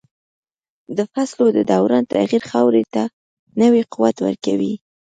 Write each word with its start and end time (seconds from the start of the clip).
د 0.97 0.99
فصلو 1.11 1.45
د 1.53 1.59
دوران 1.71 2.03
تغییر 2.13 2.43
خاورې 2.51 2.83
ته 2.93 3.03
نوی 3.61 3.81
قوت 3.93 4.17
ورکوي. 4.25 4.73